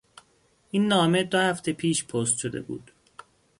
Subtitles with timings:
[0.71, 2.91] این نامه دو هفته پیش پست شده بود.